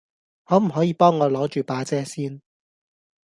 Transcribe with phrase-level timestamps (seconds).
[0.45, 2.41] 可唔可以幫我攞著把遮先